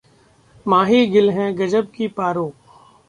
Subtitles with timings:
[0.65, 2.51] माही गिल है गजब की 'पारो'